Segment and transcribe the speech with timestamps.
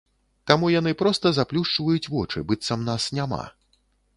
[0.51, 3.43] Таму яны проста заплюшчваюць вочы, быццам нас няма.